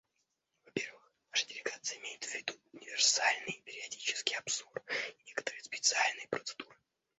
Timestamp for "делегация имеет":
1.45-2.23